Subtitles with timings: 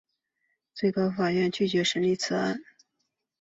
[0.73, 2.59] 最高法院拒绝审理此案。